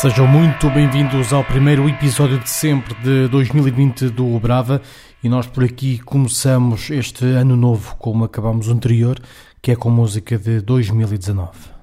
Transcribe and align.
Sejam 0.00 0.26
muito 0.26 0.70
bem-vindos 0.70 1.30
ao 1.30 1.44
primeiro 1.44 1.86
episódio 1.86 2.38
de 2.38 2.48
sempre 2.48 2.94
de 3.02 3.28
2020 3.28 4.08
do 4.08 4.40
Brava 4.40 4.80
e 5.22 5.28
nós 5.28 5.46
por 5.46 5.62
aqui 5.62 5.98
começamos 5.98 6.88
este 6.88 7.26
ano 7.26 7.54
novo 7.54 7.96
como 7.96 8.24
acabamos 8.24 8.68
o 8.68 8.72
anterior, 8.72 9.18
que 9.60 9.72
é 9.72 9.76
com 9.76 9.90
música 9.90 10.38
de 10.38 10.62
2019. 10.62 11.79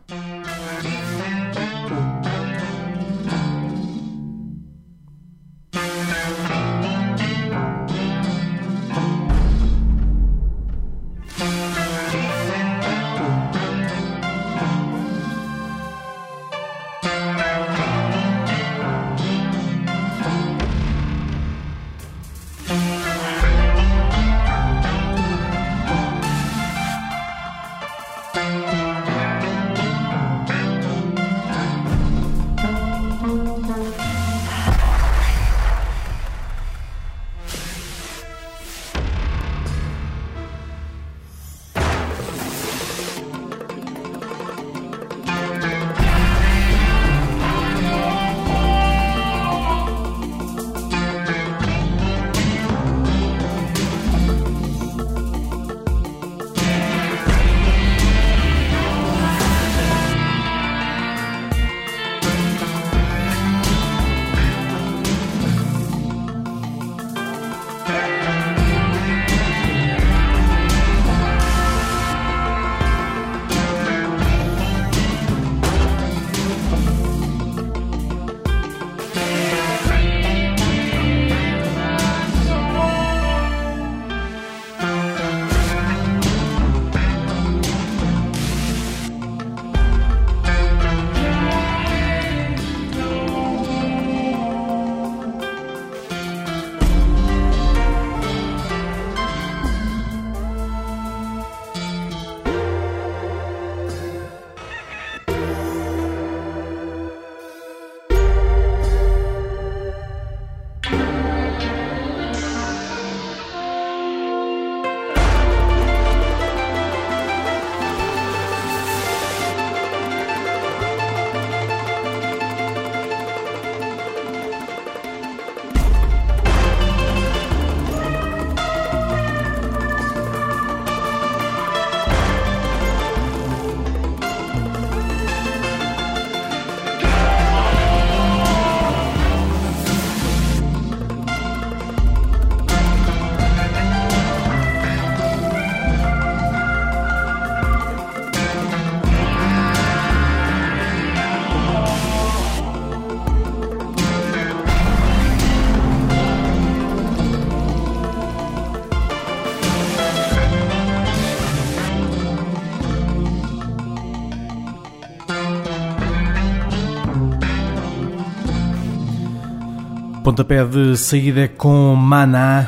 Pontapé 170.38 170.64
de 170.66 170.96
saída 170.96 171.48
com 171.48 171.96
Maná, 171.96 172.68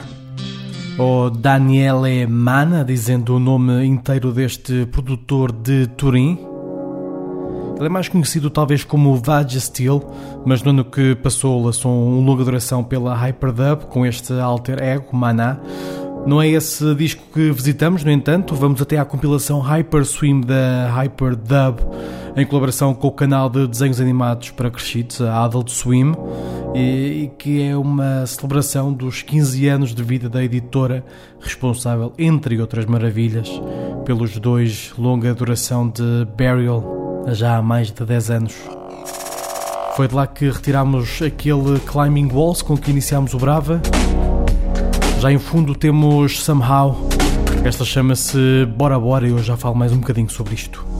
ou 0.97 1.29
Daniele 1.29 2.25
Mana, 2.25 2.83
dizendo 2.83 3.35
o 3.35 3.39
nome 3.39 3.85
inteiro 3.85 4.31
deste 4.31 4.87
produtor 4.87 5.51
de 5.51 5.85
Turim. 5.85 6.39
Ele 7.77 7.85
é 7.85 7.89
mais 7.89 8.09
conhecido 8.09 8.49
talvez 8.49 8.83
como 8.83 9.15
Vage 9.17 9.59
mas 10.43 10.63
no 10.63 10.71
ano 10.71 10.83
que 10.83 11.13
passou 11.13 11.63
lançou 11.63 11.91
um 11.91 12.25
longa 12.25 12.43
duração 12.43 12.83
pela 12.83 13.15
Hyperdub 13.15 13.85
com 13.85 14.03
este 14.03 14.33
alter 14.33 14.81
ego, 14.81 15.15
Maná. 15.15 15.59
Não 16.25 16.41
é 16.41 16.47
esse 16.47 16.93
disco 16.95 17.23
que 17.33 17.51
visitamos, 17.51 18.03
no 18.03 18.11
entanto, 18.11 18.53
vamos 18.53 18.81
até 18.81 18.97
à 18.97 19.05
compilação 19.05 19.59
Hyper 19.59 20.05
Swim 20.05 20.41
da 20.41 20.87
Hyperdub, 20.91 21.79
em 22.35 22.45
colaboração 22.45 22.93
com 22.93 23.07
o 23.07 23.11
canal 23.11 23.49
de 23.49 23.67
desenhos 23.67 23.99
animados 23.99 24.51
para 24.51 24.69
crescidos, 24.69 25.21
a 25.21 25.43
Adult 25.43 25.69
Swim, 25.69 26.13
e 26.75 27.31
que 27.37 27.63
é 27.63 27.75
uma 27.75 28.25
celebração 28.25 28.93
dos 28.93 29.21
15 29.23 29.67
anos 29.67 29.95
de 29.95 30.03
vida 30.03 30.29
da 30.29 30.43
editora, 30.43 31.03
responsável, 31.39 32.13
entre 32.17 32.59
outras 32.61 32.85
maravilhas, 32.85 33.49
pelos 34.05 34.37
dois 34.37 34.93
longa 34.97 35.33
duração 35.33 35.89
de 35.89 36.27
Burial, 36.37 37.23
já 37.29 37.57
há 37.57 37.61
mais 37.61 37.91
de 37.91 38.05
10 38.05 38.31
anos. 38.31 38.55
Foi 39.95 40.07
de 40.07 40.15
lá 40.15 40.27
que 40.27 40.49
retirámos 40.49 41.21
aquele 41.21 41.79
Climbing 41.79 42.31
Walls 42.31 42.61
com 42.61 42.77
que 42.77 42.91
iniciámos 42.91 43.33
o 43.33 43.37
Brava. 43.37 43.81
Já 45.19 45.29
em 45.29 45.37
fundo 45.37 45.75
temos 45.75 46.41
Somehow. 46.41 47.09
Esta 47.65 47.83
chama-se 47.83 48.65
Bora 48.77 48.97
Bora 48.97 49.27
e 49.27 49.31
eu 49.31 49.43
já 49.43 49.57
falo 49.57 49.75
mais 49.75 49.91
um 49.91 49.97
bocadinho 49.97 50.29
sobre 50.29 50.55
isto. 50.55 50.98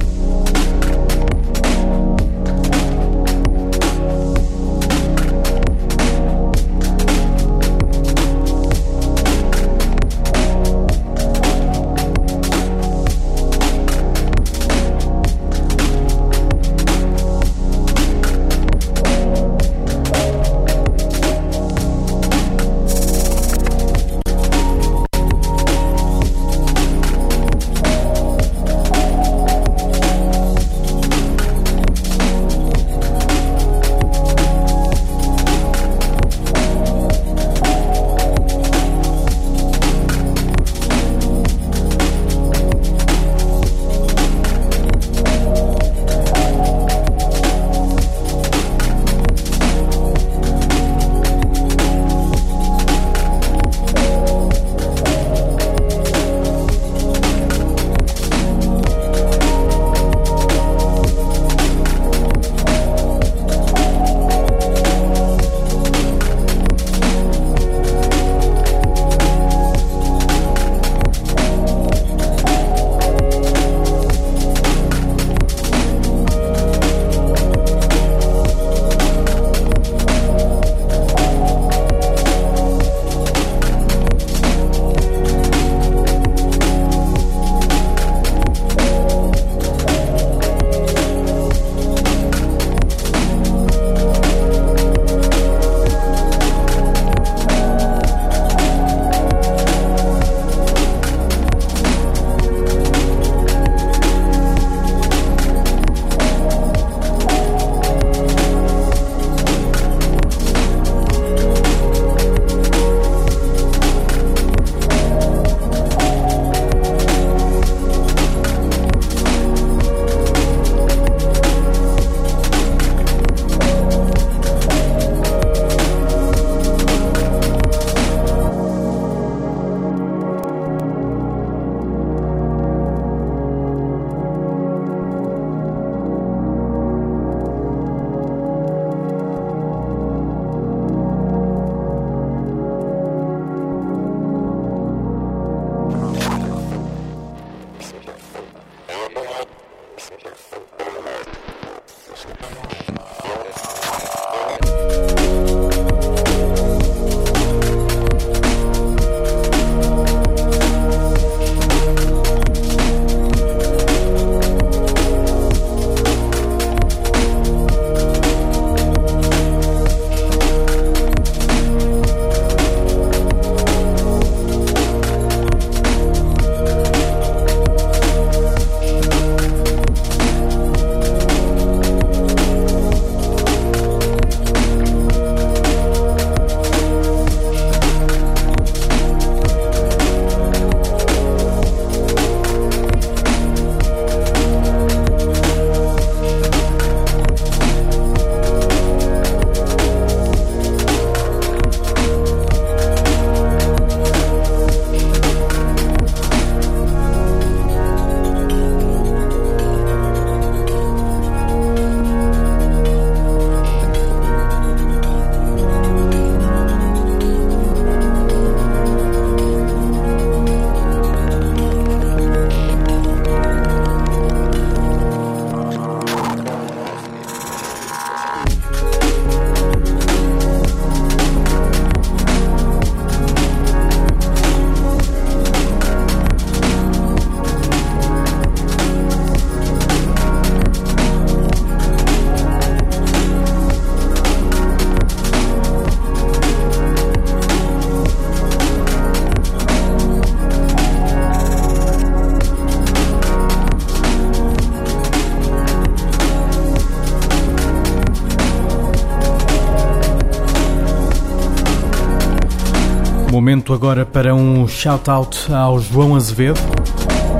Momento 263.39 263.74
agora 263.74 264.05
para 264.05 264.36
um 264.36 264.67
shout-out 264.67 265.50
ao 265.53 265.79
João 265.79 266.13
Azevedo. 266.13 266.60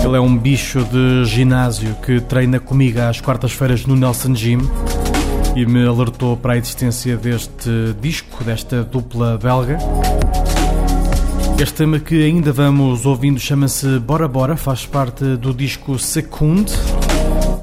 Ele 0.02 0.16
é 0.16 0.20
um 0.20 0.38
bicho 0.38 0.82
de 0.86 1.26
ginásio 1.26 1.94
que 1.96 2.22
treina 2.22 2.58
comigo 2.58 3.02
às 3.02 3.20
quartas-feiras 3.20 3.86
no 3.86 3.98
Nelson 3.98 4.34
Gym 4.34 4.60
e 5.58 5.66
me 5.66 5.86
alertou 5.86 6.38
para 6.38 6.54
a 6.54 6.58
existência 6.58 7.18
deste 7.18 7.70
disco, 8.00 8.46
desta 8.46 8.82
dupla 8.82 9.38
belga. 9.38 9.78
Este 11.60 11.74
tema 11.74 12.00
que 12.00 12.24
ainda 12.24 12.54
vamos 12.54 13.06
ouvindo 13.06 13.38
chama-se 13.38 14.00
Bora 14.00 14.30
Bora, 14.30 14.56
faz 14.56 14.86
parte 14.86 15.36
do 15.36 15.54
disco 15.54 16.00
Secund 16.00 16.72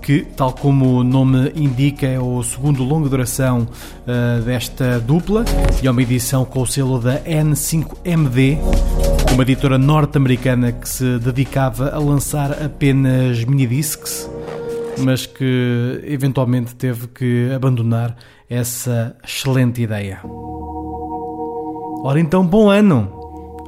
que, 0.06 0.22
tal 0.36 0.52
como 0.52 1.00
o 1.00 1.02
nome 1.02 1.50
indica, 1.56 2.06
é 2.06 2.20
o 2.20 2.40
segundo 2.40 2.84
longa 2.84 3.08
duração 3.08 3.66
uh, 3.66 4.40
desta 4.44 5.00
dupla 5.00 5.44
e 5.82 5.88
é 5.88 5.90
uma 5.90 6.00
edição 6.00 6.44
com 6.44 6.62
o 6.62 6.66
selo 6.66 7.00
da 7.00 7.20
N5MD, 7.24 8.56
uma 9.32 9.42
editora 9.42 9.76
norte-americana 9.76 10.70
que 10.70 10.88
se 10.88 11.18
dedicava 11.18 11.90
a 11.90 11.98
lançar 11.98 12.52
apenas 12.52 13.42
minidiscs, 13.42 14.30
mas 15.00 15.26
que 15.26 16.00
eventualmente 16.04 16.76
teve 16.76 17.08
que 17.08 17.50
abandonar 17.52 18.16
essa 18.48 19.16
excelente 19.24 19.82
ideia. 19.82 20.20
Ora 22.04 22.20
então, 22.20 22.46
bom 22.46 22.70
ano! 22.70 23.10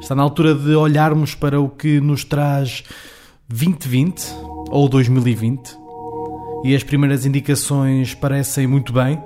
Está 0.00 0.14
na 0.14 0.22
altura 0.22 0.54
de 0.54 0.72
olharmos 0.76 1.34
para 1.34 1.60
o 1.60 1.68
que 1.68 2.00
nos 2.00 2.22
traz 2.22 2.84
2020 3.48 4.22
ou 4.70 4.88
2020 4.88 5.77
e 6.64 6.74
as 6.74 6.82
primeiras 6.82 7.24
indicações 7.24 8.14
parecem 8.14 8.66
muito 8.66 8.92
bem. 8.92 9.22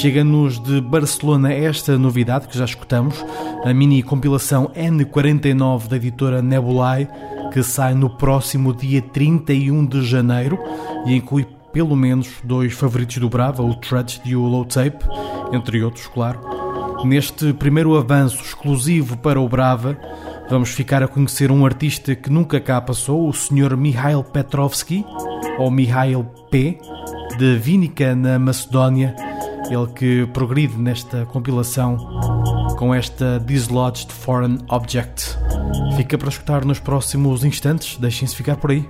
Chega-nos 0.00 0.58
de 0.58 0.80
Barcelona 0.80 1.52
esta 1.52 1.98
novidade 1.98 2.48
que 2.48 2.56
já 2.56 2.64
escutamos, 2.64 3.24
a 3.64 3.74
mini 3.74 4.02
compilação 4.02 4.70
N49 4.74 5.88
da 5.88 5.96
editora 5.96 6.40
Nebulae, 6.40 7.08
que 7.52 7.62
sai 7.62 7.94
no 7.94 8.08
próximo 8.08 8.72
dia 8.72 9.02
31 9.02 9.84
de 9.84 10.02
janeiro 10.02 10.58
e 11.06 11.14
inclui 11.14 11.46
pelo 11.72 11.96
menos 11.96 12.28
dois 12.44 12.72
favoritos 12.72 13.18
do 13.18 13.28
Brava, 13.28 13.62
o 13.62 13.74
Trudge 13.74 14.20
e 14.24 14.34
o 14.34 14.42
Low 14.42 14.64
Tape, 14.64 15.04
entre 15.52 15.82
outros, 15.82 16.06
claro. 16.06 16.40
Neste 17.04 17.52
primeiro 17.52 17.96
avanço 17.96 18.42
exclusivo 18.42 19.16
para 19.16 19.40
o 19.40 19.48
Brava, 19.48 19.98
vamos 20.50 20.70
ficar 20.70 21.02
a 21.02 21.08
conhecer 21.08 21.52
um 21.52 21.64
artista 21.64 22.14
que 22.14 22.28
nunca 22.28 22.60
cá 22.60 22.80
passou, 22.80 23.28
o 23.28 23.32
Sr. 23.32 23.76
Mihail 23.76 24.24
Petrovski, 24.24 25.04
ou 25.58 25.70
Mihail 25.70 26.24
P, 26.50 26.78
de 27.38 27.56
Vinica, 27.56 28.16
na 28.16 28.38
Macedónia, 28.38 29.14
ele 29.70 29.86
que 29.94 30.26
progride 30.32 30.76
nesta 30.76 31.24
compilação 31.26 31.96
com 32.76 32.92
esta 32.92 33.38
Dislodged 33.38 34.12
Foreign 34.12 34.58
Object. 34.68 35.38
Fica 35.96 36.18
para 36.18 36.28
escutar 36.28 36.64
nos 36.64 36.80
próximos 36.80 37.44
instantes, 37.44 37.96
deixem-se 37.96 38.34
ficar 38.34 38.56
por 38.56 38.72
aí. 38.72 38.84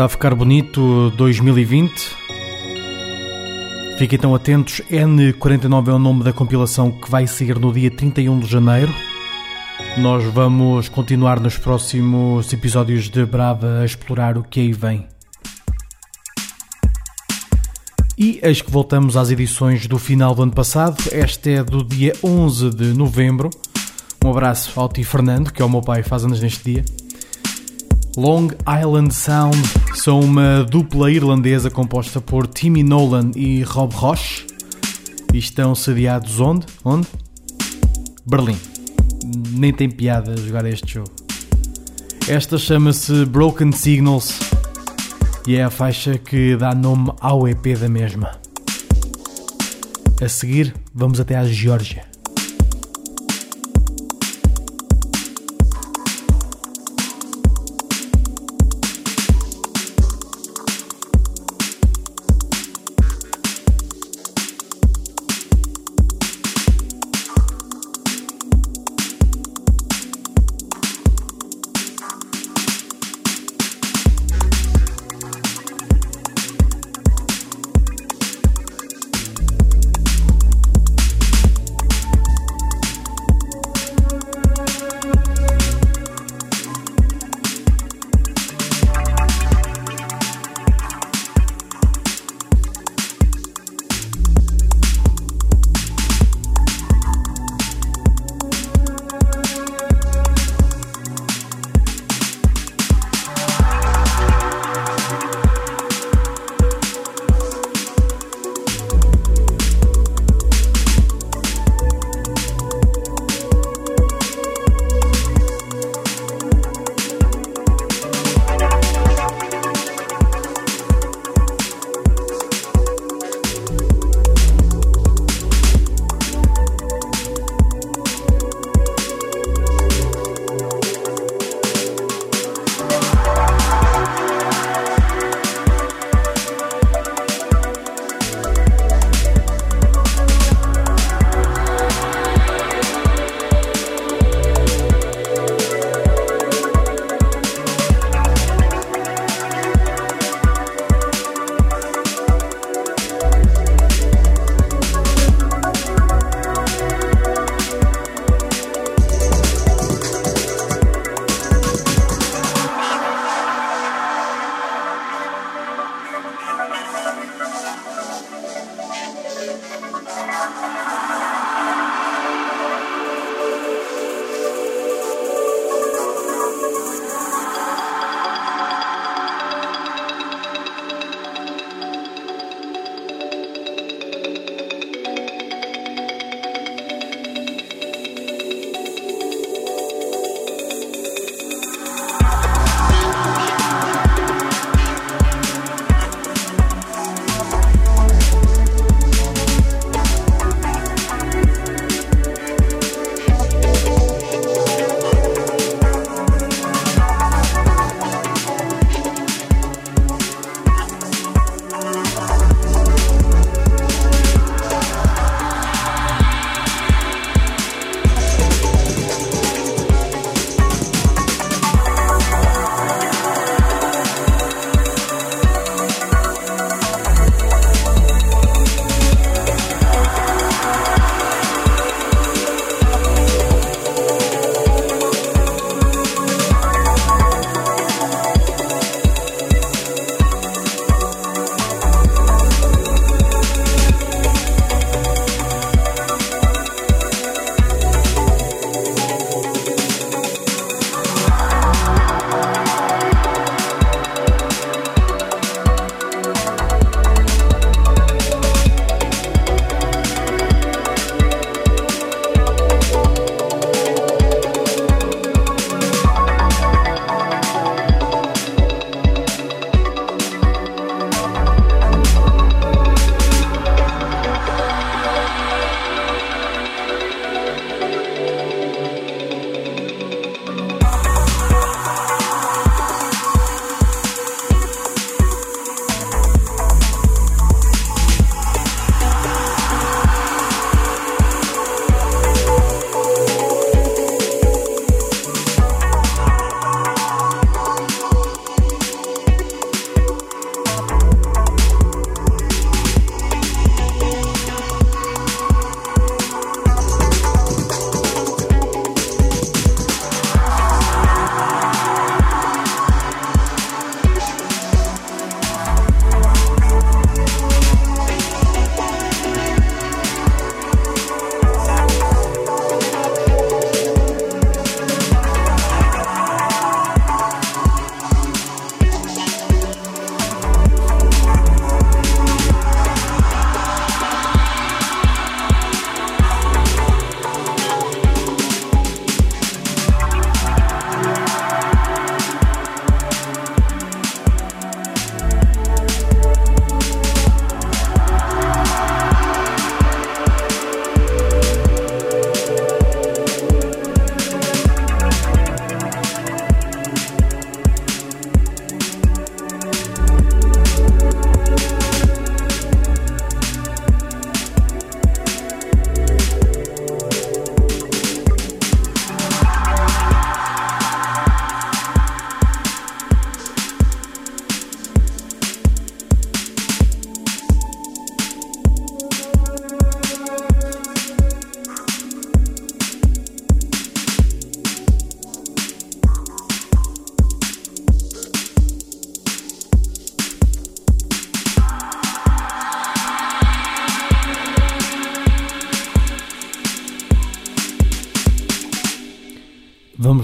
Está 0.00 0.06
a 0.06 0.08
ficar 0.08 0.34
bonito 0.34 1.10
2020. 1.10 1.92
Fiquem 3.98 4.16
então 4.16 4.34
atentos, 4.34 4.80
N49 4.90 5.88
é 5.88 5.92
o 5.92 5.98
nome 5.98 6.24
da 6.24 6.32
compilação 6.32 6.90
que 6.90 7.10
vai 7.10 7.26
sair 7.26 7.58
no 7.58 7.70
dia 7.70 7.90
31 7.90 8.40
de 8.40 8.46
janeiro. 8.46 8.90
Nós 9.98 10.24
vamos 10.24 10.88
continuar 10.88 11.38
nos 11.38 11.58
próximos 11.58 12.50
episódios 12.50 13.10
de 13.10 13.26
Brava 13.26 13.80
a 13.80 13.84
explorar 13.84 14.38
o 14.38 14.42
que 14.42 14.60
aí 14.60 14.72
vem. 14.72 15.06
E 18.16 18.40
eis 18.42 18.62
que 18.62 18.70
voltamos 18.70 19.18
às 19.18 19.30
edições 19.30 19.86
do 19.86 19.98
final 19.98 20.34
do 20.34 20.44
ano 20.44 20.52
passado. 20.52 20.96
Esta 21.12 21.50
é 21.50 21.62
do 21.62 21.84
dia 21.84 22.14
11 22.24 22.70
de 22.70 22.94
novembro. 22.94 23.50
Um 24.24 24.30
abraço 24.30 24.80
ao 24.80 24.88
Ti 24.88 25.04
Fernando, 25.04 25.52
que 25.52 25.60
é 25.60 25.64
o 25.64 25.68
meu 25.68 25.82
pai, 25.82 26.02
faz 26.02 26.24
anos 26.24 26.40
neste 26.40 26.64
dia. 26.72 26.99
Long 28.16 28.48
Island 28.66 29.14
Sound 29.14 29.56
são 29.94 30.20
uma 30.20 30.64
dupla 30.64 31.10
irlandesa 31.12 31.70
composta 31.70 32.20
por 32.20 32.46
Timmy 32.46 32.82
Nolan 32.82 33.30
e 33.36 33.62
Rob 33.62 33.94
Roche 33.94 34.46
e 35.32 35.38
estão 35.38 35.74
sediados 35.74 36.40
onde? 36.40 36.66
Onde? 36.84 37.06
Berlim. 38.26 38.58
Nem 39.52 39.72
tem 39.72 39.88
piada 39.88 40.36
jogar 40.36 40.66
este 40.66 40.94
jogo. 40.94 41.12
Esta 42.28 42.58
chama-se 42.58 43.24
Broken 43.26 43.70
Signals 43.70 44.40
e 45.46 45.54
é 45.56 45.62
a 45.62 45.70
faixa 45.70 46.18
que 46.18 46.56
dá 46.56 46.74
nome 46.74 47.12
ao 47.20 47.46
EP 47.46 47.78
da 47.78 47.88
mesma. 47.88 48.32
A 50.20 50.28
seguir, 50.28 50.74
vamos 50.92 51.20
até 51.20 51.36
à 51.36 51.44
Geórgia. 51.44 52.09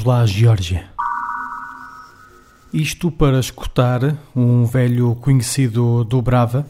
Lá, 0.06 0.24
Geórgia. 0.24 0.84
Isto 2.72 3.10
para 3.10 3.40
escutar 3.40 4.16
um 4.36 4.64
velho 4.64 5.16
conhecido 5.16 6.04
do 6.04 6.22
Brava, 6.22 6.64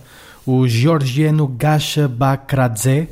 o 0.46 0.66
georgiano 0.66 1.46
Gasha 1.46 2.08
Bakradze, 2.08 3.10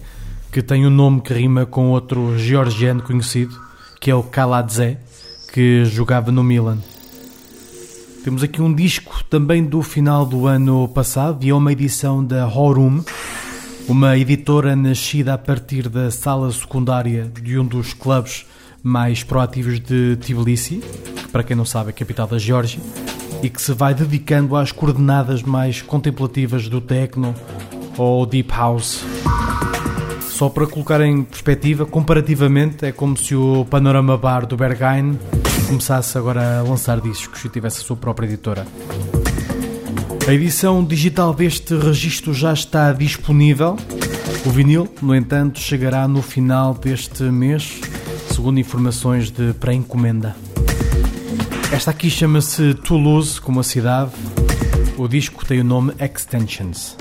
que 0.51 0.63
tem 0.63 0.87
um 0.87 0.91
nome 0.91 1.21
que 1.21 1.35
rima 1.35 1.67
com 1.67 1.91
outro 1.91 2.39
georgiano 2.39 3.03
conhecido, 3.03 3.55
que 4.01 4.11
é 4.11 4.15
o 4.15 4.23
Kaladze, 4.23 4.97
que 5.53 5.85
jogava 5.85 6.33
no 6.33 6.43
Milan. 6.43 6.79
Temos 8.25 8.43
aqui 8.43 8.63
um 8.63 8.75
disco 8.75 9.23
também 9.25 9.63
do 9.63 9.83
final 9.83 10.25
do 10.25 10.47
ano 10.47 10.89
passado 10.89 11.45
e 11.45 11.51
é 11.51 11.55
uma 11.55 11.71
edição 11.71 12.25
da 12.25 12.49
Horum, 12.49 13.05
uma 13.87 14.17
editora 14.17 14.75
nascida 14.75 15.35
a 15.35 15.39
partir 15.39 15.91
da 15.91 16.11
sala 16.11 16.51
secundária 16.51 17.31
de 17.43 17.59
um 17.59 17.65
dos 17.67 17.93
clubes 17.93 18.47
mais 18.85 19.25
proativos 19.25 19.81
de 19.81 20.17
Tbilisi, 20.17 20.77
que 21.17 21.29
para 21.29 21.43
quem 21.43 21.57
não 21.57 21.65
sabe 21.65 21.89
é 21.89 21.91
a 21.91 21.93
capital 21.95 22.27
da 22.27 22.37
Geórgia, 22.39 22.79
e 23.43 23.49
que 23.49 23.61
se 23.61 23.73
vai 23.73 23.95
dedicando 23.95 24.55
às 24.55 24.71
coordenadas 24.71 25.43
mais 25.43 25.81
contemplativas 25.81 26.69
do 26.69 26.83
techno 26.83 27.35
ou 27.97 28.27
deep 28.27 28.53
house. 28.53 29.03
Só 30.21 30.51
para 30.51 30.67
colocar 30.67 31.01
em 31.01 31.23
perspectiva, 31.23 31.87
comparativamente, 31.87 32.85
é 32.85 32.93
como 32.93 33.17
se 33.17 33.35
o 33.35 33.65
Panorama 33.71 34.19
Bar 34.19 34.45
do 34.45 34.57
Berghain 34.57 35.19
começasse 35.67 36.19
agora 36.19 36.59
a 36.59 36.63
lançar 36.63 37.01
discos 37.01 37.43
e 37.45 37.49
tivesse 37.49 37.81
a 37.81 37.85
sua 37.85 37.97
própria 37.97 38.27
editora. 38.27 38.67
A 40.29 40.33
edição 40.33 40.85
digital 40.85 41.33
deste 41.33 41.75
registro 41.77 42.35
já 42.35 42.53
está 42.53 42.93
disponível. 42.93 43.77
O 44.45 44.51
vinil, 44.51 44.89
no 45.01 45.15
entanto, 45.15 45.59
chegará 45.59 46.07
no 46.07 46.21
final 46.21 46.75
deste 46.75 47.23
mês 47.25 47.81
segundo 48.35 48.59
informações 48.59 49.31
de 49.31 49.53
pré-encomenda. 49.55 50.35
Esta 51.73 51.93
aqui 51.93 52.11
chama-se 52.11 52.75
Toulouse, 52.75 53.41
como 53.41 53.61
a 53.61 53.63
cidade. 53.63 54.11
O 54.99 55.07
disco 55.07 55.47
tem 55.47 55.61
o 55.61 55.65
nome 55.65 55.93
Extensions. 56.01 56.97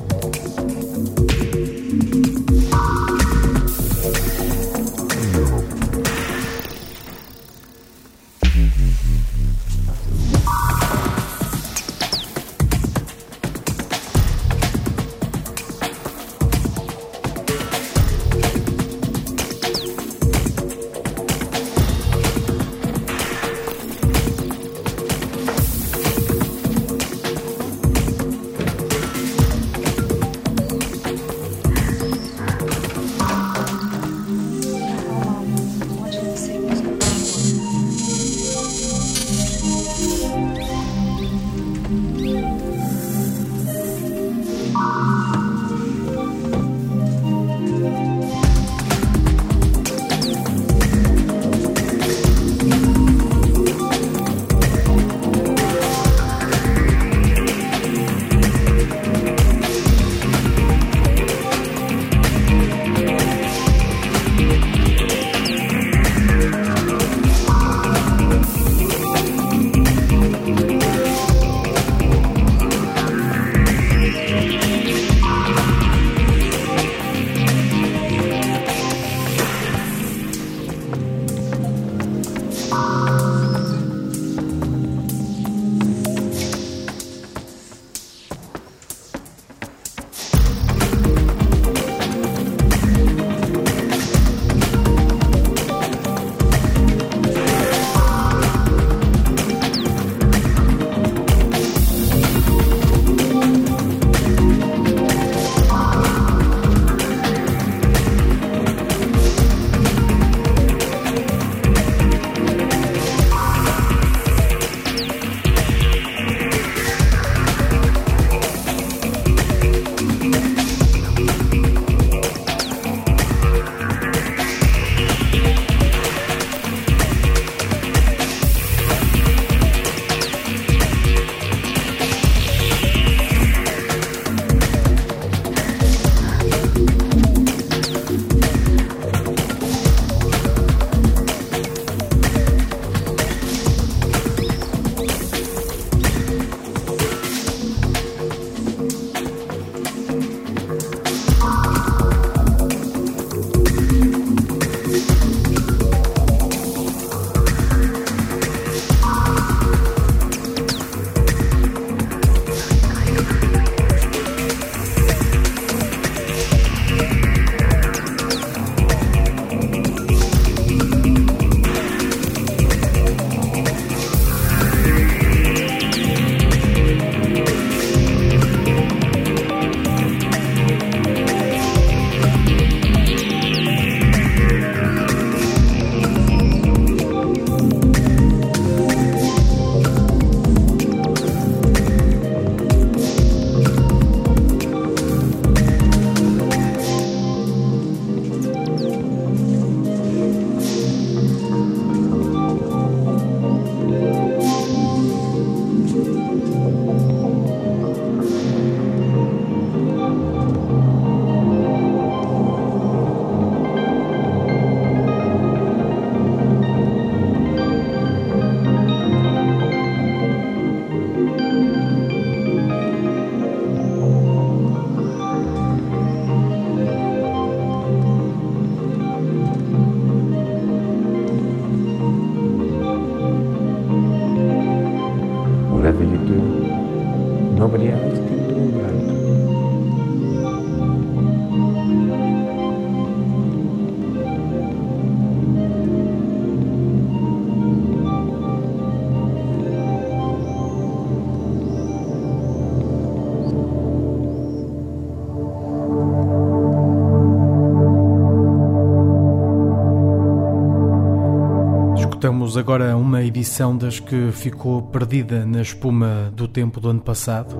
Escutamos 262.23 262.55
agora 262.55 262.95
uma 262.95 263.21
edição 263.21 263.75
das 263.75 263.99
que 263.99 264.31
ficou 264.31 264.81
perdida 264.81 265.45
na 265.45 265.62
espuma 265.62 266.31
do 266.33 266.47
tempo 266.47 266.79
do 266.79 266.88
ano 266.88 267.01
passado. 267.01 267.53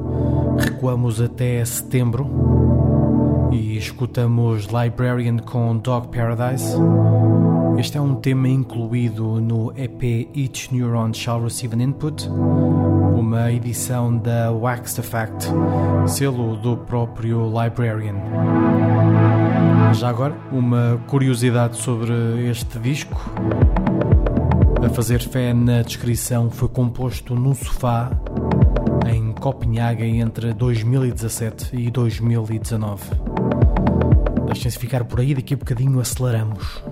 Recuamos 0.58 1.19
até 1.19 1.65
setembro 1.65 3.49
e 3.52 3.76
escutamos 3.76 4.67
Librarian 4.67 5.36
com 5.39 5.78
Dog 5.78 6.08
Paradise. 6.08 6.78
Este 7.78 7.97
é 7.97 8.02
um 8.02 8.15
tema 8.15 8.47
incluído 8.47 9.41
no 9.41 9.73
EP 9.76 10.30
Each 10.34 10.73
Neuron 10.73 11.13
Shall 11.13 11.43
Receive 11.43 11.76
an 11.76 11.84
Input, 11.84 12.30
uma 12.30 13.52
edição 13.52 14.17
da 14.17 14.49
Wax 14.49 14.97
Fact, 14.99 15.45
selo 16.08 16.56
do 16.56 16.78
próprio 16.78 17.47
Librarian. 17.47 18.15
Já 19.91 20.08
agora, 20.08 20.34
uma 20.54 21.02
curiosidade 21.06 21.76
sobre 21.76 22.13
este 22.49 22.80
disco. 22.80 23.19
A 24.84 24.89
fazer 24.89 25.22
fé 25.22 25.54
na 25.54 25.82
descrição, 25.82 26.50
foi 26.50 26.67
composto 26.67 27.34
num 27.34 27.56
sofá 27.56 28.12
em 29.08 29.32
Copenhaga 29.32 30.06
entre 30.06 30.54
2017 30.54 31.76
e 31.76 31.89
2019. 31.89 33.02
Deixem-se 34.46 34.78
ficar 34.78 35.06
por 35.06 35.22
aí, 35.22 35.34
daqui 35.34 35.54
a 35.54 35.58
bocadinho 35.58 36.00
aceleramos. 36.00 36.84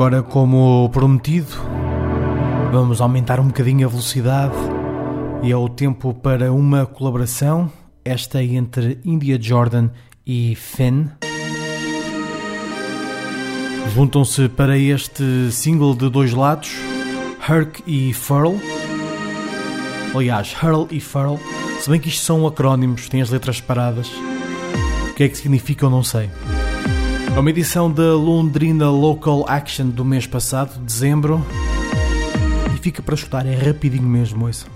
Agora, 0.00 0.22
como 0.22 0.88
prometido, 0.88 1.52
vamos 2.72 3.02
aumentar 3.02 3.38
um 3.38 3.48
bocadinho 3.48 3.86
a 3.86 3.90
velocidade 3.90 4.54
e 5.42 5.52
é 5.52 5.56
o 5.58 5.68
tempo 5.68 6.14
para 6.14 6.50
uma 6.50 6.86
colaboração, 6.86 7.70
esta 8.02 8.42
entre 8.42 8.98
India 9.04 9.38
Jordan 9.38 9.90
e 10.26 10.54
Finn. 10.56 11.04
Juntam-se 13.94 14.48
para 14.48 14.78
este 14.78 15.52
single 15.52 15.94
de 15.94 16.08
dois 16.08 16.32
lados, 16.32 16.74
Herc 17.46 17.82
e 17.86 18.14
Furl. 18.14 18.54
Aliás, 20.14 20.56
Hurl 20.62 20.88
e 20.90 20.98
Furl, 20.98 21.38
se 21.78 21.90
bem 21.90 22.00
que 22.00 22.08
isto 22.08 22.24
são 22.24 22.46
acrónimos, 22.46 23.06
têm 23.10 23.20
as 23.20 23.28
letras 23.28 23.58
separadas. 23.58 24.10
O 25.10 25.14
que 25.14 25.24
é 25.24 25.28
que 25.28 25.36
significa 25.36 25.84
eu 25.84 25.90
não 25.90 26.02
sei. 26.02 26.30
É 27.34 27.38
uma 27.38 27.50
edição 27.50 27.90
da 27.90 28.14
Londrina 28.14 28.90
Local 28.90 29.44
Action 29.48 29.88
do 29.88 30.04
mês 30.04 30.26
passado, 30.26 30.78
dezembro. 30.80 31.44
E 32.74 32.78
fica 32.78 33.00
para 33.00 33.14
escutar, 33.14 33.46
é 33.46 33.54
rapidinho 33.54 34.08
mesmo 34.08 34.48
isso. 34.48 34.66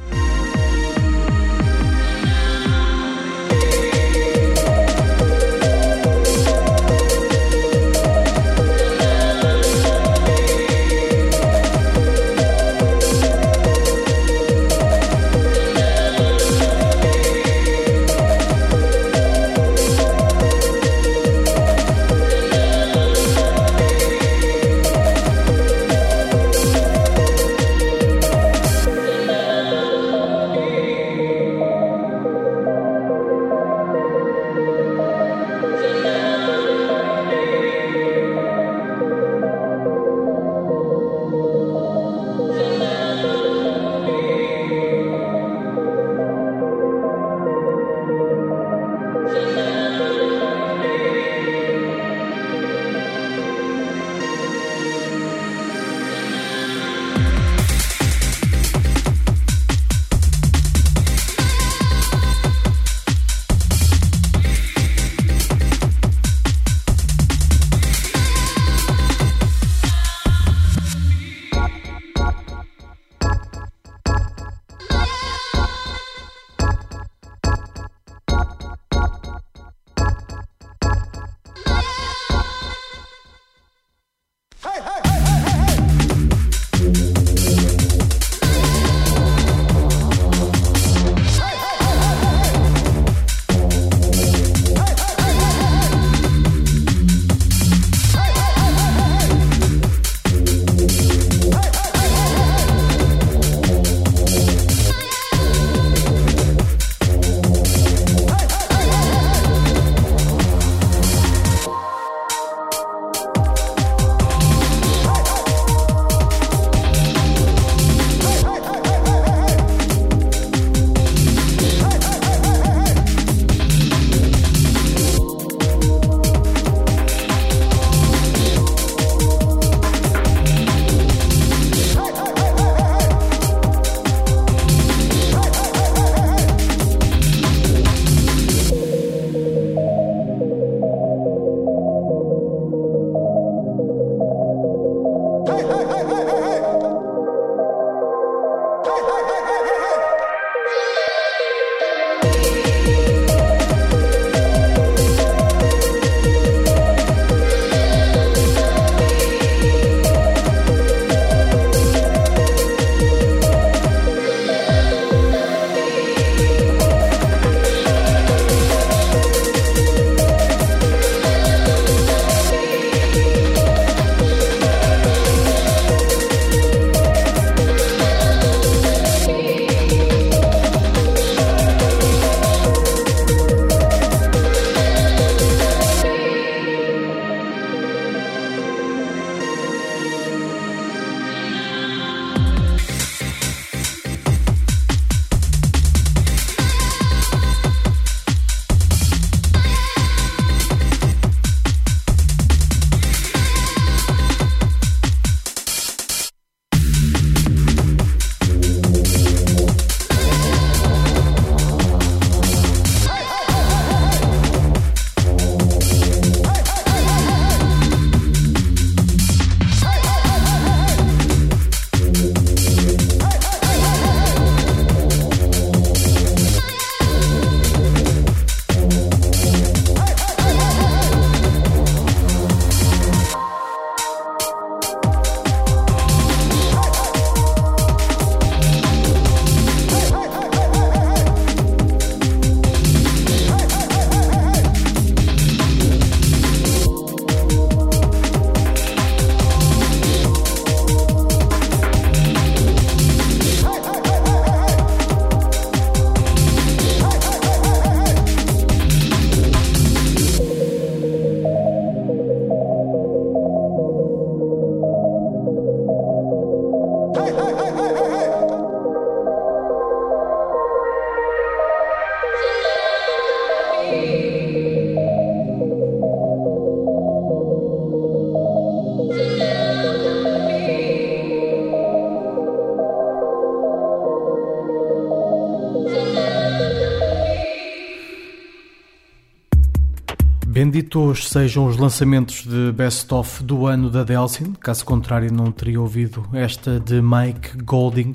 Ditos 290.95 291.29
sejam 291.29 291.67
os 291.67 291.77
lançamentos 291.77 292.47
de 292.47 292.71
Best 292.71 293.13
of 293.13 293.43
do 293.43 293.67
ano 293.67 293.91
da 293.91 294.05
Delsin, 294.05 294.53
caso 294.61 294.85
contrário 294.85 295.33
não 295.33 295.51
teria 295.51 295.81
ouvido 295.81 296.25
esta 296.33 296.79
de 296.79 297.03
Mike 297.03 297.65
Golding, 297.65 298.15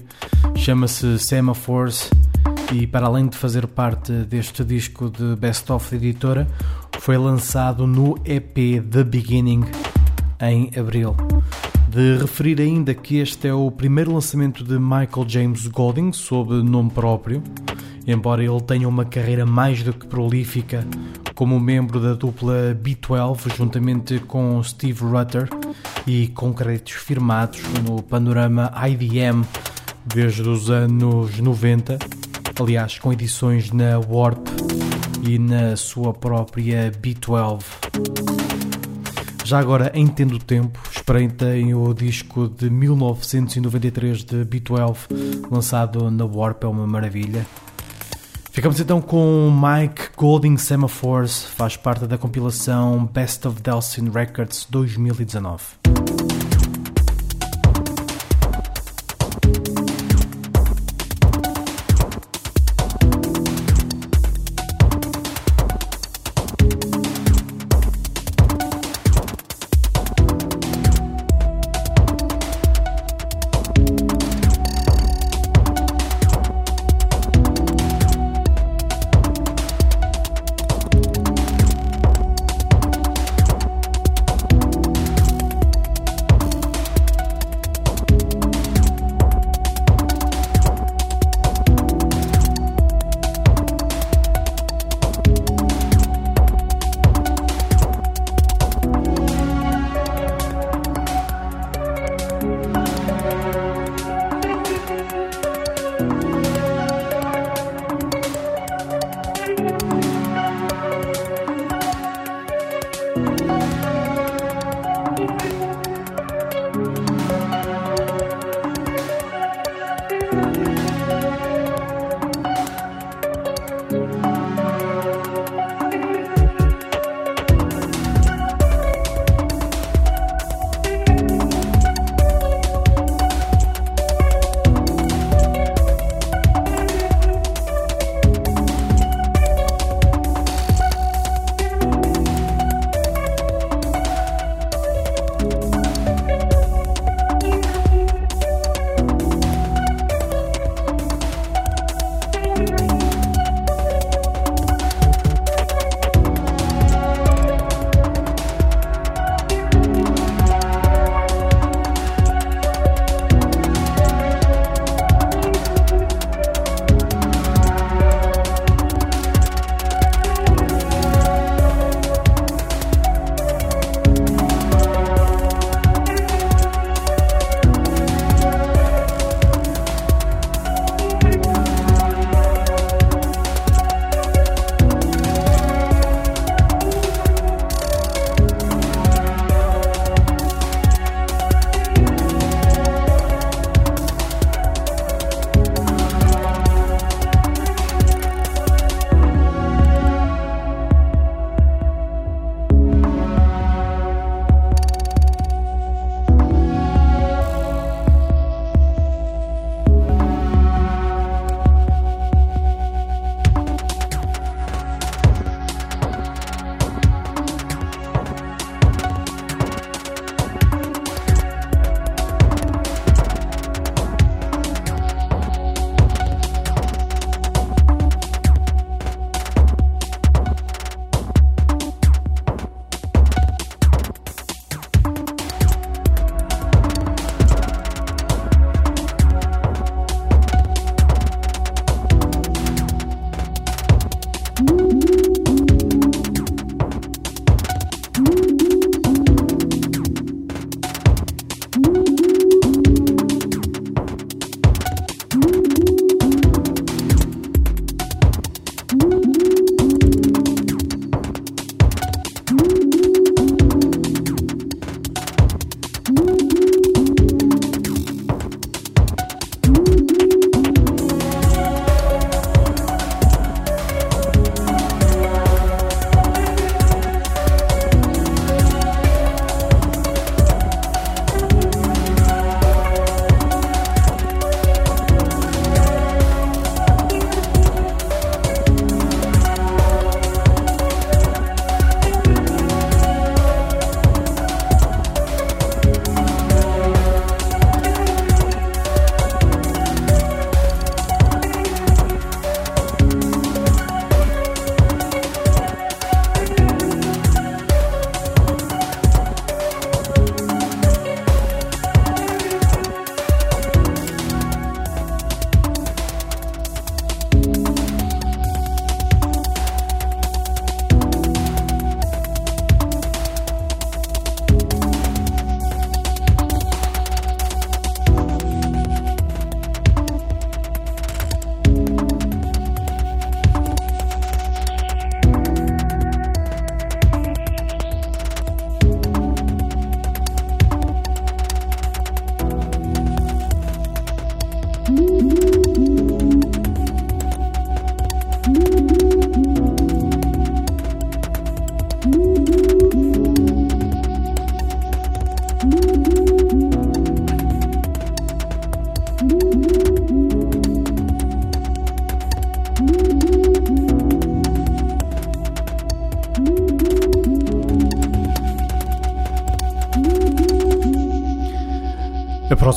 chama-se 0.56 1.20
Semaphores 1.20 2.10
e 2.72 2.88
para 2.88 3.08
além 3.08 3.28
de 3.28 3.36
fazer 3.36 3.68
parte 3.68 4.14
deste 4.14 4.64
disco 4.64 5.10
de 5.10 5.36
Best 5.36 5.70
of 5.74 5.92
da 5.92 5.98
editora, 5.98 6.48
foi 7.00 7.18
lançado 7.18 7.86
no 7.86 8.18
EP 8.24 8.82
The 8.90 9.04
Beginning 9.04 9.66
em 10.40 10.72
abril. 10.80 11.18
De 11.90 12.18
referir 12.18 12.62
ainda 12.62 12.94
que 12.94 13.18
este 13.18 13.50
é 13.50 13.54
o 13.54 13.70
primeiro 13.70 14.14
lançamento 14.14 14.64
de 14.64 14.80
Michael 14.80 15.28
James 15.28 15.68
Golding 15.68 16.14
sob 16.14 16.54
nome 16.64 16.92
próprio, 16.92 17.44
embora 18.08 18.42
ele 18.42 18.62
tenha 18.62 18.88
uma 18.88 19.04
carreira 19.04 19.46
mais 19.46 19.84
do 19.84 19.92
que 19.92 20.08
prolífica 20.08 20.88
como 21.40 21.58
membro 21.58 22.02
da 22.02 22.16
dupla 22.16 22.78
B12, 22.84 23.56
juntamente 23.56 24.20
com 24.20 24.62
Steve 24.62 25.06
Rutter 25.06 25.48
e 26.06 26.28
com 26.28 26.54
créditos 26.54 26.96
firmados 26.96 27.62
no 27.88 28.04
panorama 28.04 28.70
IDM 28.86 29.46
desde 30.04 30.42
os 30.42 30.70
anos 30.70 31.40
90, 31.40 31.98
aliás, 32.60 33.00
com 33.00 33.14
edições 33.14 33.72
na 33.72 33.98
Warp 34.00 34.46
e 35.26 35.40
na 35.40 35.78
sua 35.78 36.14
própria 36.14 36.92
B12. 36.92 37.64
Já 39.46 39.60
agora, 39.60 39.94
em 39.94 40.08
Tendo 40.08 40.40
Tempo, 40.40 40.78
espreitem 40.94 41.74
o 41.74 41.94
disco 41.94 42.50
de 42.50 42.70
1993 42.70 44.26
de 44.26 44.44
B12, 44.44 45.48
lançado 45.50 46.12
na 46.12 46.26
Warp, 46.26 46.66
é 46.66 46.68
uma 46.68 46.86
maravilha. 46.86 47.46
Ficamos 48.60 48.78
então 48.78 49.00
com 49.00 49.50
Mike 49.50 50.10
Golding 50.18 50.58
Semaphores, 50.58 51.46
faz 51.46 51.78
parte 51.78 52.06
da 52.06 52.18
compilação 52.18 53.06
Best 53.06 53.48
of 53.48 53.62
Delsin 53.62 54.10
Records 54.10 54.68
2019. 54.70 56.29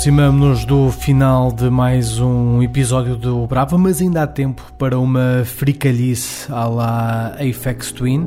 Aproximamos-nos 0.02 0.64
do 0.64 0.90
final 0.90 1.52
de 1.52 1.70
mais 1.70 2.18
um 2.18 2.60
episódio 2.60 3.14
do 3.14 3.46
Brava, 3.46 3.78
mas 3.78 4.00
ainda 4.00 4.24
há 4.24 4.26
tempo 4.26 4.72
para 4.76 4.98
uma 4.98 5.44
fricalhice 5.44 6.50
à 6.50 6.66
la 6.66 7.26
Apex 7.34 7.92
Twin. 7.92 8.26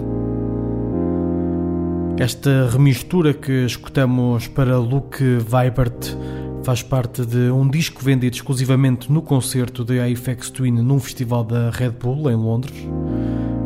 Esta 2.18 2.70
remistura 2.70 3.34
que 3.34 3.66
escutamos 3.66 4.48
para 4.48 4.78
Luke 4.78 5.22
Vibert 5.22 6.16
faz 6.64 6.82
parte 6.82 7.26
de 7.26 7.52
um 7.52 7.68
disco 7.68 8.02
vendido 8.02 8.38
exclusivamente 8.38 9.12
no 9.12 9.22
concerto 9.22 9.84
de 9.84 10.00
Apex 10.00 10.50
Twin 10.50 10.82
num 10.82 11.02
festival 11.02 11.44
da 11.44 11.72
Red 11.72 11.90
Bull 11.90 12.32
em 12.32 12.36
Londres. 12.38 12.88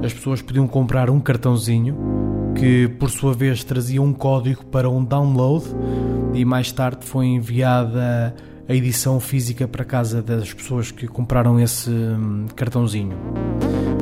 As 0.03 0.11
pessoas 0.11 0.41
podiam 0.41 0.65
comprar 0.65 1.11
um 1.11 1.19
cartãozinho 1.19 1.95
que, 2.55 2.87
por 2.87 3.11
sua 3.11 3.35
vez, 3.35 3.63
trazia 3.63 4.01
um 4.01 4.13
código 4.13 4.65
para 4.65 4.89
um 4.89 5.05
download 5.05 5.63
e 6.33 6.45
mais 6.45 6.71
tarde 6.71 7.05
foi 7.05 7.25
enviada 7.25 8.35
a 8.67 8.73
edição 8.73 9.19
física 9.19 9.67
para 9.67 9.83
casa 9.83 10.21
das 10.21 10.53
pessoas 10.53 10.91
que 10.91 11.07
compraram 11.07 11.59
esse 11.59 11.89
hum, 11.89 12.45
cartãozinho. 12.55 13.17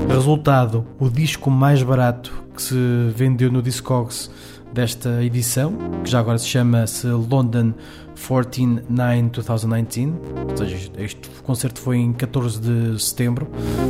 Resultado: 0.10 0.86
o 1.00 1.10
disco 1.10 1.50
mais 1.50 1.82
barato 1.82 2.44
que 2.54 2.62
se 2.62 2.76
vendeu 3.16 3.52
no 3.52 3.62
Discogs 3.62 4.30
desta 4.74 5.24
edição, 5.24 5.78
que 6.04 6.10
já 6.10 6.20
agora 6.20 6.38
se 6.38 6.48
chama-se 6.48 7.08
London 7.08 7.74
14-9-2019, 8.16 10.14
ou 10.50 10.58
seja, 10.58 10.92
este 10.98 11.30
concerto 11.44 11.80
foi 11.80 11.98
em 11.98 12.12
14 12.12 12.60
de 12.60 13.02
setembro, 13.02 13.48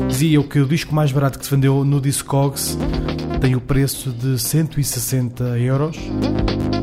dizia 0.08 0.42
que 0.44 0.60
o 0.60 0.68
disco 0.68 0.94
mais 0.94 1.12
barato 1.12 1.40
que 1.40 1.46
se 1.46 1.52
vendeu 1.52 1.84
no 1.84 2.00
Discogs 2.00 2.78
tem 3.42 3.56
o 3.56 3.62
preço 3.62 4.12
de 4.12 4.38
160 4.40 5.44
euros 5.60 5.98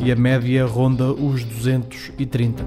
e 0.04 0.12
a 0.12 0.16
média 0.16 0.66
ronda 0.66 1.10
os 1.12 1.42
230. 1.44 2.62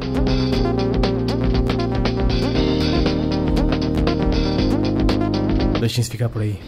Deixem-se 5.80 6.10
ficar 6.10 6.30
por 6.30 6.42
aí. 6.42 6.60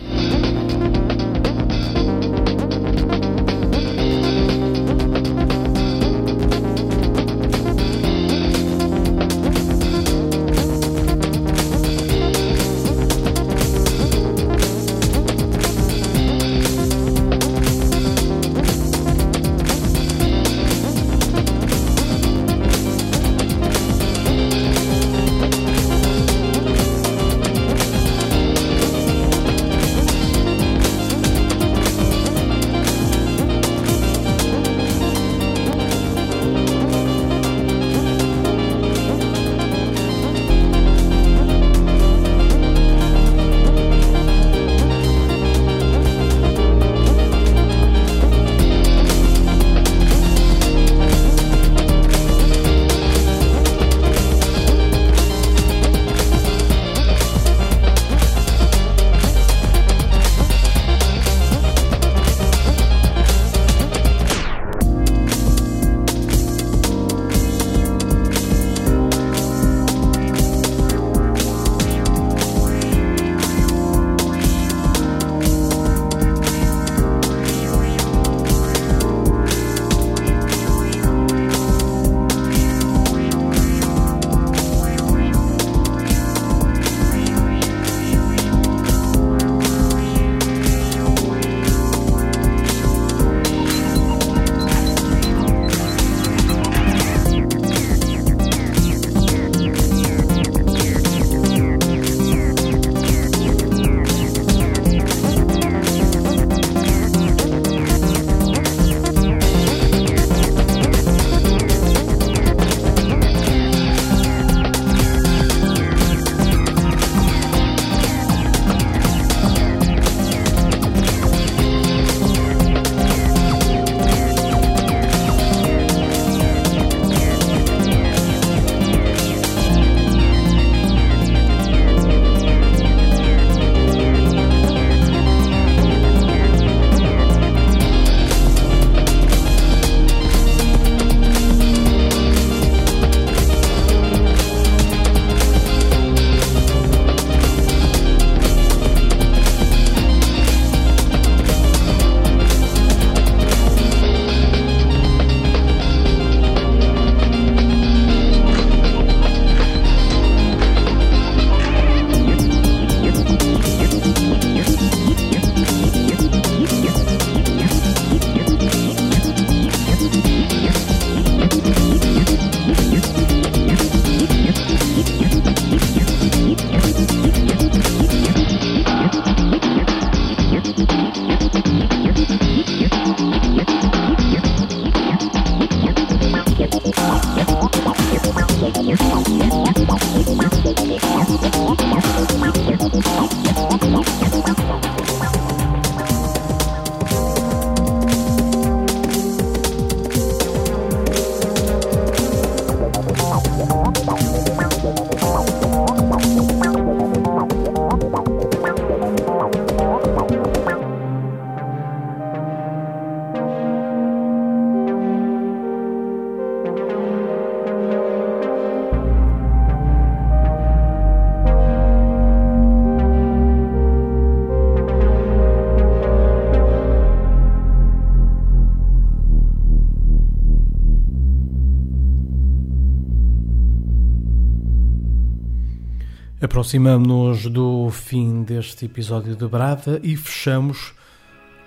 Aproximamos-nos 236.60 237.46
do 237.46 237.90
fim 237.90 238.44
deste 238.44 238.84
episódio 238.84 239.34
de 239.34 239.48
Brava 239.48 239.98
e 240.04 240.18
fechamos 240.18 240.94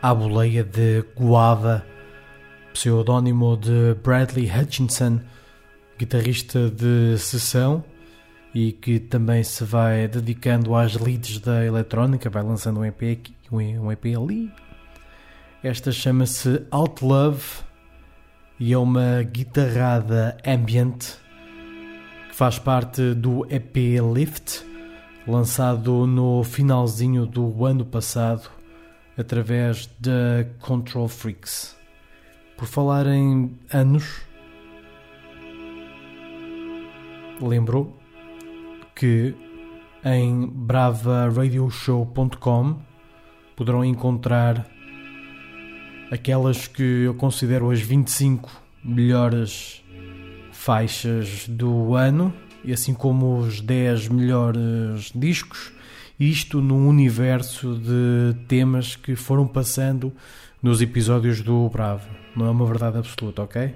a 0.02 0.14
boleia 0.14 0.62
de 0.62 1.02
Guava, 1.18 1.82
pseudónimo 2.74 3.56
de 3.56 3.94
Bradley 4.04 4.50
Hutchinson, 4.50 5.18
guitarrista 5.98 6.68
de 6.68 7.16
sessão 7.16 7.82
e 8.54 8.70
que 8.70 9.00
também 9.00 9.42
se 9.42 9.64
vai 9.64 10.06
dedicando 10.08 10.74
às 10.74 10.94
leads 10.94 11.38
da 11.38 11.64
eletrónica, 11.64 12.28
vai 12.28 12.42
lançando 12.42 12.80
um 12.80 12.84
EP 12.84 13.18
aqui, 13.18 13.34
um 13.50 13.90
EP 13.90 14.04
ali. 14.14 14.52
Esta 15.64 15.90
chama-se 15.90 16.66
Out 16.70 17.02
Love 17.02 17.42
e 18.60 18.74
é 18.74 18.78
uma 18.78 19.22
guitarrada 19.22 20.36
ambient 20.46 21.16
que 22.28 22.36
faz 22.36 22.58
parte 22.58 23.14
do 23.14 23.46
EP 23.48 23.74
Lift, 24.14 24.70
lançado 25.26 26.06
no 26.06 26.44
finalzinho 26.44 27.26
do 27.26 27.64
ano 27.64 27.84
passado 27.84 28.48
através 29.16 29.88
da 29.98 30.46
Control 30.60 31.08
Freaks. 31.08 31.74
Por 32.56 32.66
falar 32.66 33.06
em 33.06 33.58
anos, 33.72 34.22
lembro 37.40 37.96
que 38.94 39.34
em 40.04 40.46
bravaradioshow.com 40.46 42.76
poderão 43.56 43.82
encontrar 43.84 44.66
aquelas 46.10 46.66
que 46.66 46.82
eu 46.82 47.14
considero 47.14 47.70
as 47.70 47.80
25 47.80 48.50
melhores 48.84 49.82
faixas 50.52 51.46
do 51.48 51.94
ano, 51.94 52.34
assim 52.70 52.92
como 52.92 53.38
os 53.38 53.60
10 53.60 54.08
melhores 54.08 55.10
discos, 55.14 55.72
isto 56.20 56.60
num 56.60 56.86
universo 56.86 57.74
de 57.78 58.36
temas 58.46 58.94
que 58.94 59.16
foram 59.16 59.46
passando 59.46 60.12
nos 60.62 60.82
episódios 60.82 61.40
do 61.40 61.68
Bravo. 61.70 62.06
Não 62.36 62.46
é 62.46 62.50
uma 62.50 62.66
verdade 62.66 62.98
absoluta, 62.98 63.42
ok? 63.42 63.74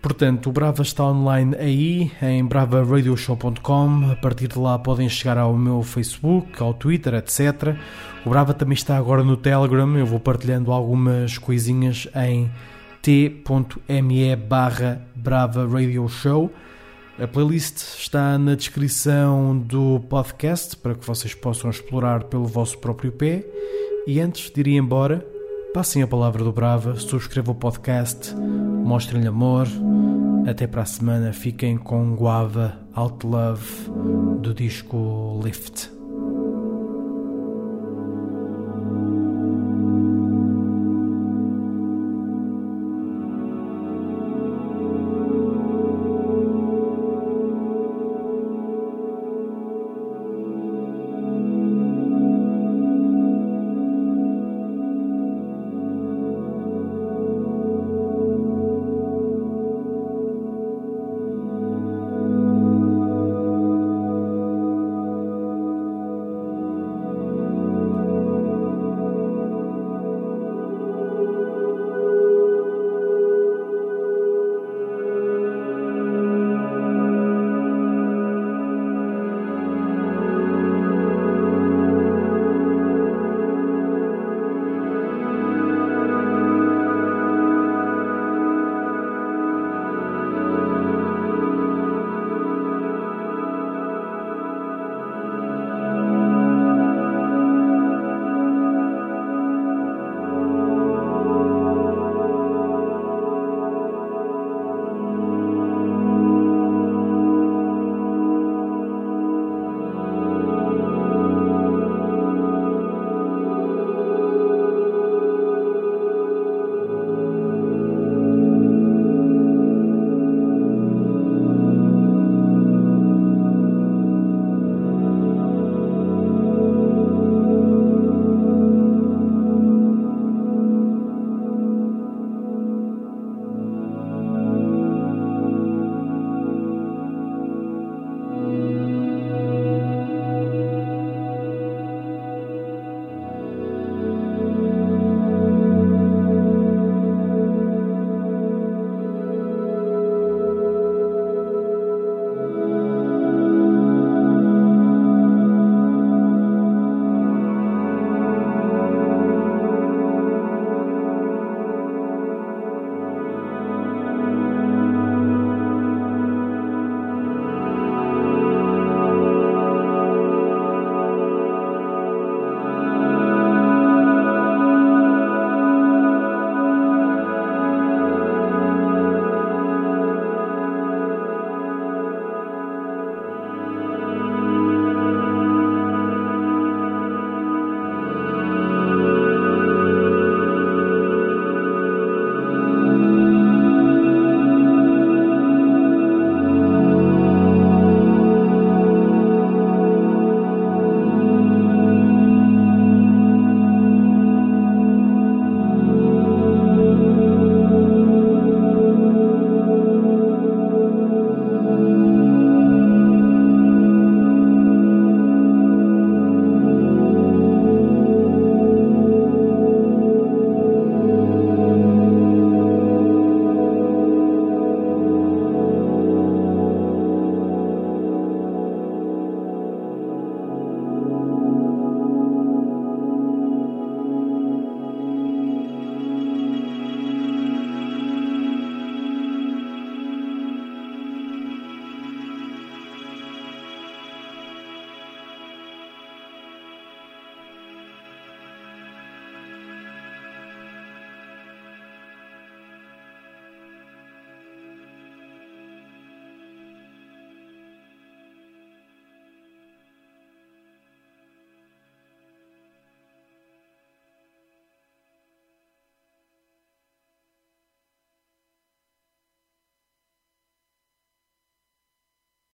Portanto, 0.00 0.48
o 0.48 0.52
Brava 0.52 0.82
está 0.82 1.04
online 1.04 1.54
aí 1.56 2.10
em 2.22 2.42
bravaradioshow.com. 2.44 4.10
A 4.10 4.16
partir 4.16 4.48
de 4.48 4.58
lá 4.58 4.78
podem 4.78 5.08
chegar 5.10 5.36
ao 5.36 5.54
meu 5.54 5.82
Facebook, 5.82 6.62
ao 6.62 6.72
Twitter, 6.72 7.14
etc. 7.14 7.76
O 8.24 8.30
Brava 8.30 8.54
também 8.54 8.74
está 8.74 8.96
agora 8.96 9.22
no 9.22 9.36
Telegram. 9.36 9.98
Eu 9.98 10.06
vou 10.06 10.18
partilhando 10.18 10.72
algumas 10.72 11.36
coisinhas 11.36 12.08
em 12.14 12.50
t.me 13.02 14.36
barra 14.36 15.02
Brava 15.20 15.66
Radio 15.66 16.08
Show. 16.08 16.50
A 17.18 17.26
playlist 17.26 17.76
está 17.98 18.38
na 18.38 18.54
descrição 18.54 19.58
do 19.58 20.00
podcast 20.08 20.74
para 20.76 20.94
que 20.94 21.06
vocês 21.06 21.34
possam 21.34 21.68
explorar 21.68 22.24
pelo 22.24 22.46
vosso 22.46 22.78
próprio 22.78 23.12
pé. 23.12 23.44
E 24.06 24.18
antes 24.20 24.50
de 24.50 24.60
ir 24.62 24.78
embora, 24.78 25.24
passem 25.74 26.02
a 26.02 26.06
palavra 26.06 26.42
do 26.42 26.52
Brava, 26.52 26.96
subscrevam 26.96 27.54
o 27.54 27.58
podcast, 27.58 28.34
mostrem-lhe 28.34 29.28
amor. 29.28 29.66
Até 30.48 30.66
para 30.66 30.82
a 30.82 30.86
semana, 30.86 31.32
fiquem 31.34 31.76
com 31.76 32.14
Guava 32.14 32.78
Out 32.94 33.26
Love 33.26 33.90
do 34.40 34.54
disco 34.54 35.38
Lift. 35.44 35.99